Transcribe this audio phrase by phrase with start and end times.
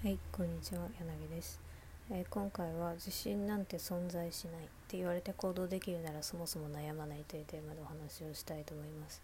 [0.00, 1.60] はい、こんにちは、柳です、
[2.08, 9.20] えー今回は自信なんて存在しないって言われて行動できるならそもそも悩まないというテーマでお話をしたいと思います。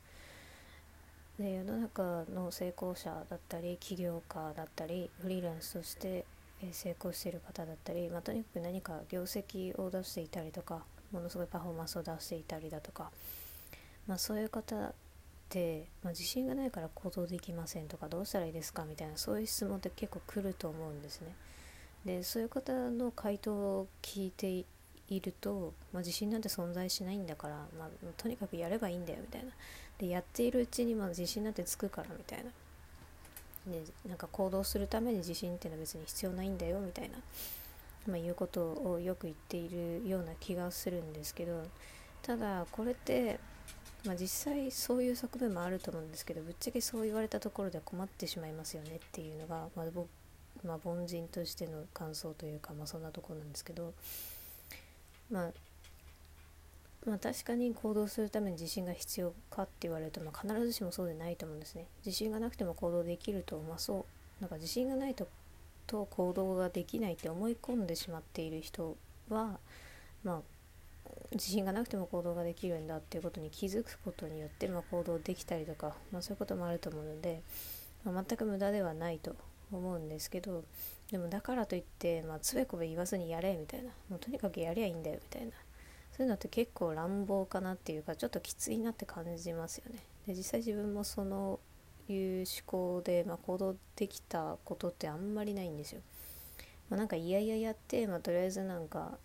[1.39, 6.25] で世の中の成功者だったり起業家だったりフリーランスとして
[6.73, 10.83] 成功している方だったり、まあ、とにかく何か業績を出していたりとか
[11.13, 13.13] ものすごいパフォーマンスを出していたりだとか、
[14.09, 14.93] まあ、そういう方、
[16.03, 21.35] まあ、自信がないから行動できませんとかどうしたらいいですかみたいなそういう質問って結構来ると思うんですね。
[22.05, 24.65] でそういう方の回答を聞いて
[25.09, 29.51] いると、まあ、自信なんて存在しないんだから、まあ、とにかくやればいいんだよみたいな
[29.99, 32.51] でやっているうちにまあ自信なんてつくからみたいな
[33.73, 37.17] でなんか行動するために自信っていうのは別に必要ないんだよみたいな、
[38.07, 41.63] まあ、いうことをよく言っているような気がするんですけど
[42.23, 43.39] ただこれって、
[44.05, 50.09] まあ、実際そういう側面もあると思うんですけどぶっちゃけそう言われたところで困ってしまいますよねっていうのが、まあ僕
[50.63, 53.93] まあ、凡人としての感想というか、まあ、そんなところなんですけど、
[55.31, 55.51] まあ、
[57.07, 61.87] まあ確かに行動するために自信が必要かって言われると、まあ、必ずしもそうでないと思うんですね。
[62.05, 64.07] 自信がなくても行動できると、ま、そ
[64.41, 65.29] うなんか自信がないと
[65.87, 68.97] と行動ができないって思い込んでしまっている人
[69.29, 69.59] は、
[70.23, 70.41] まあ、
[71.33, 77.43] 自信がなくても行動ができるんだっていうことに気づくことによって、まあ、行動できたりとか、まあ、そういうこともあると思うので、
[78.05, 79.35] まあ、全く無駄ではないと
[79.73, 80.65] 思うんですけど
[81.11, 85.53] でもだからといって、まあ、つべこべ言わずにやれみたいなもうとにかくやりゃいいんだよみたいな
[86.17, 89.99] そういうのって結構乱暴かなっていうかちょっときついなって感じますよね。
[90.29, 91.59] で実際自分もその
[92.09, 96.03] いう思考で、まあ、行動できたことってあんまりないんですよ。
[96.89, 99.19] まあ、なんかいやいややって、まあ、とりあえずなんか、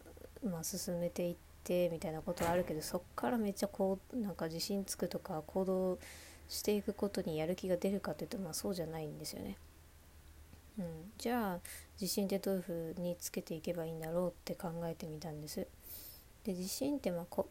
[0.43, 5.99] まあ、進めていっててみたいなことはあるけどそっからめっちゃこうなんか自信つくとか行動
[6.47, 9.57] していくことにやる気が出るかというと、まあ、そうじゃないんですよね。
[10.79, 10.85] うん、
[11.17, 11.59] じゃあ
[11.99, 15.67] 自信ってどういうふうにつけていけばいいんだろうって考えてみたんです。
[16.43, 17.47] で自信ってまあこ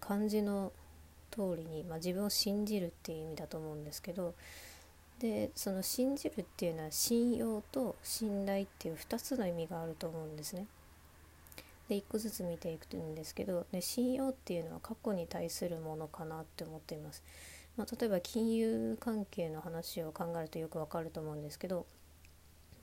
[0.00, 0.72] 漢字の
[1.30, 4.34] 通りに、まあ、自分を信じるっていう意味だと思うんですけど
[5.20, 10.66] でその信じるっていうのは信用と信頼っていう2つの意味があると思うんですね。
[11.90, 17.24] で1個ずつ見ていくんですけどで信用っていうのは過去に対するものかなって思っています。
[17.76, 21.86] まあ、例えば金融関係の話を考えるとよくわかると思うんですけど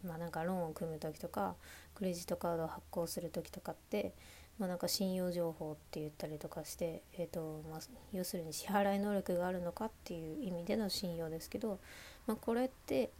[0.05, 1.55] まあなんかローンを組む時とか
[1.95, 4.13] クレジットカードを発行する時とかって
[4.59, 7.79] まあ、なんか信用情報って言ったりとかして、えーとまあ、
[8.11, 11.79] 要するに支払い能力があるのかっていう意味での信用ですけど、
[12.25, 13.11] まあ、これって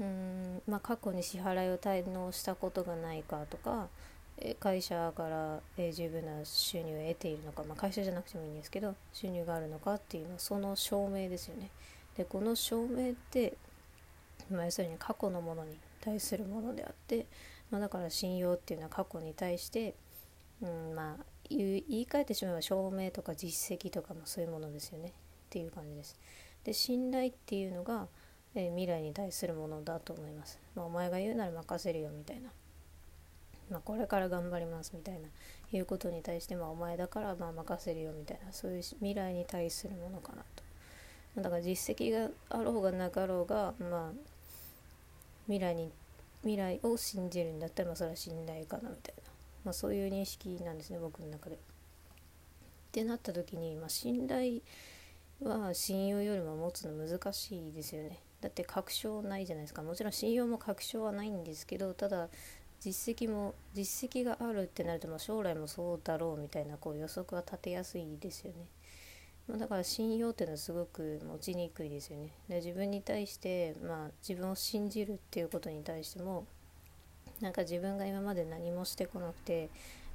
[0.00, 3.88] うん、まあ、過去に支払いを滞納したことがないかとか
[4.60, 5.60] 会社から、
[5.92, 11.70] 十分な収入を得ているのか、まあ、会社じゃなくてもいいんですけど収入があるのかっていうのはその証明ですよね。
[12.16, 13.54] でこの証明って、
[14.50, 17.26] まあ、要するに過去のものに対するものであって、
[17.70, 19.94] まあ、だから信用っていうのは過去に対して
[20.62, 25.12] うん、まあ言い言い換えてしまえば証明とか実績とかもそういうものですよねっ
[25.50, 26.18] ていう感じです。
[26.64, 28.08] で信頼っていうのが、
[28.54, 30.58] えー未来に対するものだと思います。
[30.74, 32.50] まあ、お前が言うなら任せるよみたいな。
[33.70, 35.28] まあ、これから頑張りますみたいな
[35.76, 40.62] いうことに対して、まあ、お前だからまあ任せるよみたいなそういう未来に対するものかなと。
[41.40, 44.12] だから実績があろうがなかろうが、まあ、
[45.46, 45.90] 未来に
[46.42, 49.22] 未来を信じるんだったら、まあ、それは信頼かなみたいな。
[49.64, 51.56] まあ、そういう認識なんですね僕の中で。
[51.56, 51.58] っ
[52.92, 54.60] てなった時に、まあ、信頼
[55.42, 58.20] は信用よりも持つの難しいですよね。
[58.40, 62.28] だって確証ないじゃないですかもちろん信用も確証はないんですけどただ
[62.84, 68.66] 実績も実績があるってなるとまあ将来もそうだろうみたいなこう予測は立てやすいですよね。
[69.48, 72.28] まあ、だから信用っていうのはすごく持ちにくいですよね。
[72.48, 76.46] で自分に対して、まあ、自分を信じるっていうことに対しても
[77.40, 79.70] なんか自分が今まで何もしてこなくて、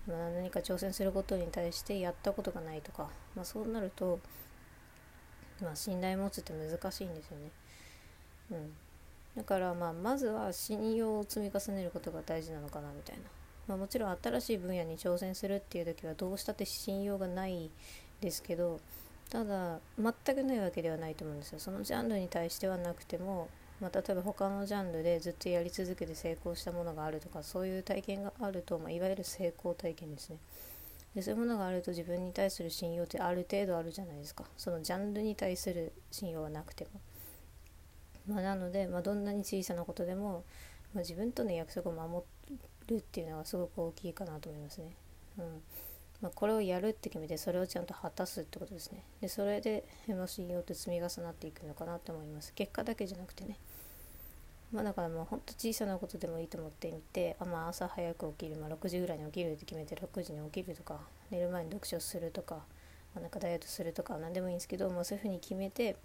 [0.08, 4.19] まあ、何か挑戦することに対してやったことがないとか、まあ、そうなると、
[5.62, 7.52] まあ、信頼持つって難しいんですよね。
[8.52, 8.74] うん、
[9.40, 13.22] だからまあまずは信用を積み重ねることが大事なのかなみたいな、
[13.68, 17.72] まあ、もちろん新しい分野に挑戦するっていう時はどうしたって信用がない
[18.20, 18.82] ですけど
[19.30, 21.59] ただ全くないわけではないと思うんですよ。
[21.59, 23.47] そのジャンルに対してはなくても
[23.80, 30.38] まあ、例えば他のジャンルでずっとやり続けて成功したものがあるとかそういう体験があると、まあ、いわゆる成功体験ですね。
[31.16, 34.44] でそういうものがあると自分に対する信用ってある程度あるじゃないですか。
[34.58, 37.02] そのジャンルに対する信用はなくても、
[38.29, 40.43] まあ、なので、まあ、どんなに小さなことでも、
[40.93, 42.23] まあ、自分との約束を守
[42.87, 44.96] るっていうのはすごく大きいかなと思いますね、
[45.37, 45.61] うん。
[46.22, 49.03] まあ、これをやるって決めてそれをちゃんと果たすってことですね。
[49.22, 52.53] でそれで、まあ、信用って積み重なっていくのかなと思います。
[52.53, 53.58] 結果だけじゃなくてね。
[54.72, 60.99] まあだからもうほんと小さなことでもいいと思ってみてあ、まあ、朝早く起きる、まあ、6時ぐらいに起きるって決めて6時に起きるとか
[61.32, 62.64] 寝る前に読書するとか,、ま
[63.17, 65.96] あ、なんかダイエットするとか何でもいいんですけど、まあ、そういうふうに決めて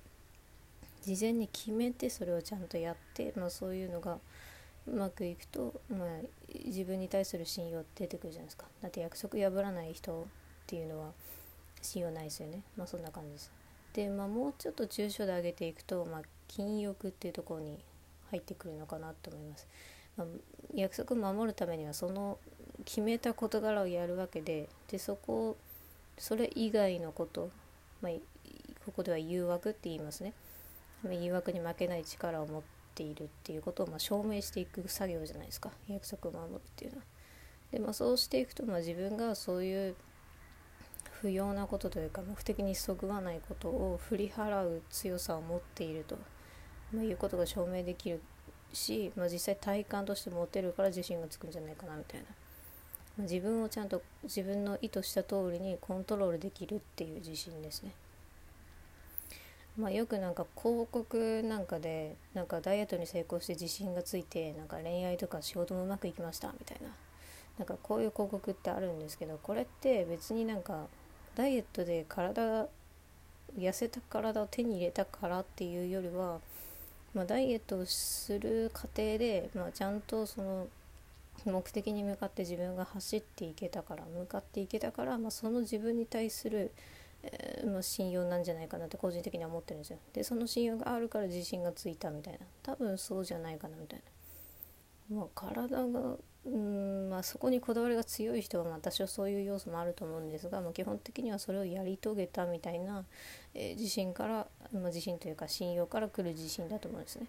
[1.04, 4.18] 事前に決めてそれをちゃんとやって、まあ、そういうのが
[4.86, 6.08] うまくいくと、まあ、
[6.66, 8.66] 自分に対する信用出てくるじゃないですか。
[8.82, 10.24] だって約束破らない人っ
[10.66, 11.12] ていうのは
[11.82, 12.62] 信用ないですよね。
[12.76, 13.50] まあそんな感じです。
[13.94, 17.78] でまあもうちょっと抽象で上げていくと、まあ、禁欲っていうところに
[18.30, 19.68] 入ってくるのかなと思います、
[20.16, 20.26] まあ、
[20.74, 22.38] 約束守るためにはその
[22.84, 25.56] 決めた事柄をやるわけででそこを
[26.18, 27.50] それ以外のこと、
[28.02, 28.12] まあ、
[28.84, 30.32] ここでは誘惑って言いますね。
[31.12, 32.62] 誘惑に負けない力を持っ
[32.94, 37.04] ているっていうことをま証明していく作業じゃないですか約束を守るっていうのは。
[37.72, 39.96] でまあそうしていくとまあ自分がそういう
[41.20, 46.18] 不要なことというか目的にそぐわないことを振り払う強さを持っていると、
[46.92, 48.20] まあ、いうことが証明できる
[48.74, 52.26] し、まあ、実際体感として持てるから自信がつくんじゃないかなみたいな、
[53.16, 57.92] ま、自分をちゃんと自分の意図した通りにコントロールできるっていう自信ですね。
[59.76, 66.88] まあ、よくなんか広告なんかでなんかダイエットに成功して自信がついてなんか恋愛とか仕事もうまくいきましたみたいな。
[67.58, 70.86] なんかこういう広告ってあるんですけどこれって別になんか
[71.36, 72.66] ダイエットで体
[73.58, 76.40] 痩せた体を手に入れたからっていうよりは、
[77.14, 80.66] まあ、ダイエットをする過程で、まあ、ちゃんとその
[81.44, 86.72] 目的に向かって自分が走っていけたから向かっていけたから、まあ、その自分に対する
[87.32, 94.02] え、ま、信用なんじゃないかなって個人的には思ってるんですよでその信用があるから自信がついたみたいな多分そうじゃないかなみたい
[95.10, 96.16] なまあ体が
[96.46, 103.04] うんまあそこにこだわりが強い人は私はそういう要素もあると思うんですが、まあ、基本的にはそれをやり遂げたみたいな、
[103.54, 107.26] えー、自信から、まあ、自信というか信用から来る自信だと思うんですね。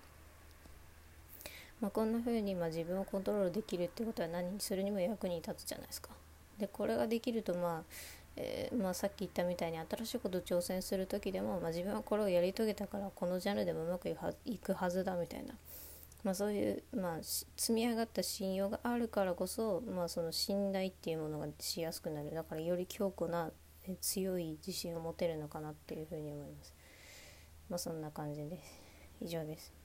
[1.81, 4.53] まあ、こんな風にま自分をコントロールできるってことは何？
[4.53, 6.09] にするにも役に立つじゃないですか。
[6.57, 7.83] でこれができるとまあ
[8.37, 14.09] えー、まあ、さっき言ったみたいに新しいこと挑戦する時でも、まあ、自分はこれをやり遂げたからこのジャンルでもうまく
[14.45, 15.53] いくはずだみたいな、
[16.23, 23.51] まあ、そういう、まあ、積み上がった信用があるからこそ、まあ、その信頼っていうものがしやすくなるだからより強固な
[24.01, 26.73] 強い自信を持てるのかなっていうふうに思います。
[27.69, 28.81] まあ、そんな感じです。
[29.21, 29.84] 以上です。